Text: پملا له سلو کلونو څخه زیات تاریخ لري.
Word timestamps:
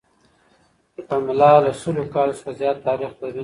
پملا 1.07 1.51
له 1.63 1.71
سلو 1.81 2.03
کلونو 2.13 2.37
څخه 2.39 2.51
زیات 2.59 2.77
تاریخ 2.87 3.11
لري. 3.21 3.39